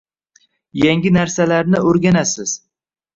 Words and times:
Yangi 0.83 1.11
narsalarni 1.17 1.81
o’rganasiz 1.91 2.55